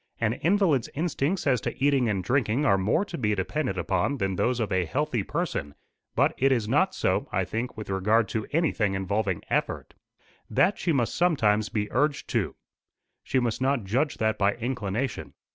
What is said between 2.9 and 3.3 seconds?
to